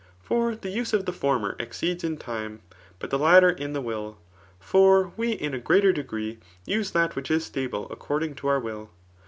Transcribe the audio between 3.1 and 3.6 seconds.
of the latter